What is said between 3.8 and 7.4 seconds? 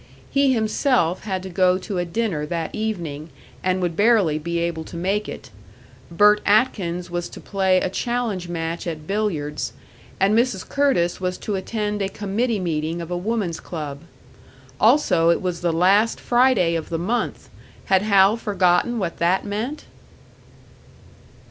would barely be able to make it. Bert Atkins was to